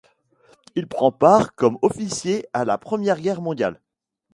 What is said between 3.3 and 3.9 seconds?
mondiale.